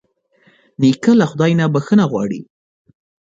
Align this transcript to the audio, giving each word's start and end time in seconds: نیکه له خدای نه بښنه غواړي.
نیکه 0.81 1.11
له 1.19 1.25
خدای 1.31 1.51
نه 1.59 1.65
بښنه 1.73 2.05
غواړي. 2.11 2.41